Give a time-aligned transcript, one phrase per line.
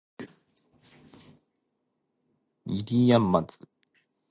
[2.63, 3.67] 不入斗